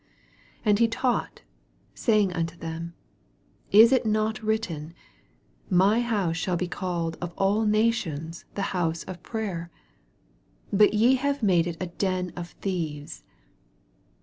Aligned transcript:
17 0.61 0.61
And 0.71 0.79
he 0.79 0.87
taught, 0.87 1.41
saying 1.93 2.33
unto 2.33 2.57
them, 2.57 2.95
Is 3.71 3.91
it 3.91 4.03
not 4.03 4.41
written, 4.41 4.95
My 5.69 5.99
house 6.01 6.35
shall 6.37 6.55
be 6.57 6.67
called 6.67 7.17
of 7.21 7.35
all 7.37 7.67
nations 7.67 8.45
the 8.55 8.63
house 8.73 9.03
of 9.03 9.21
prayer? 9.21 9.69
but 10.73 10.95
ye 10.95 11.17
have 11.17 11.43
made 11.43 11.67
it 11.67 11.77
a 11.79 11.85
den 11.85 12.33
of 12.35 12.55
thieves. 12.61 13.23